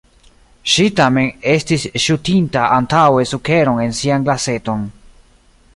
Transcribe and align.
Ŝi 0.75 0.85
tamen 0.99 1.27
estis 1.51 1.85
ŝutinta 2.07 2.65
antaŭe 2.79 3.27
sukeron 3.35 3.83
en 3.87 3.97
sian 4.01 4.27
glaseton. 4.31 4.89